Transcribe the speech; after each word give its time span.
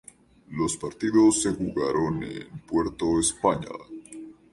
Los 0.49 0.77
partidos 0.77 1.43
se 1.43 1.53
jugaron 1.53 2.23
en 2.23 2.47
Puerto 2.65 3.19
España. 3.19 3.69